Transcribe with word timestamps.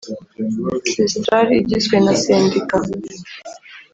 Cestrar 0.91 1.47
igizwe 1.61 1.95
na 2.05 2.13
sendika 2.23 2.77